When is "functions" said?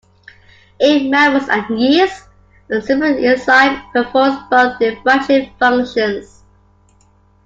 5.59-6.41